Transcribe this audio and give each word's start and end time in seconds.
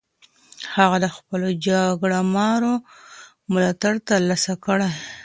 هغه 0.75 0.97
د 1.03 1.07
خپلو 1.17 1.47
جګړه 1.67 2.19
مارو 2.35 2.73
ملاتړ 3.53 3.93
ترلاسه 4.09 4.53
کړ. 4.65 4.79